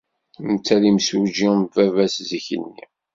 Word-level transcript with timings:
Netta 0.51 0.75
d 0.81 0.83
imsujji 0.91 1.47
am 1.53 1.61
baba-s 1.73 2.15
zik-nni. 2.29 2.83